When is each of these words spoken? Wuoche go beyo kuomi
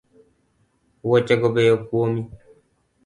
Wuoche 1.05 1.35
go 1.41 1.47
beyo 1.55 1.75
kuomi 1.85 2.21